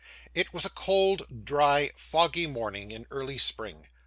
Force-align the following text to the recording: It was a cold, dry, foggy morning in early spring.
It 0.33 0.51
was 0.51 0.65
a 0.65 0.71
cold, 0.71 1.45
dry, 1.45 1.91
foggy 1.95 2.47
morning 2.47 2.89
in 2.89 3.05
early 3.11 3.37
spring. 3.37 3.85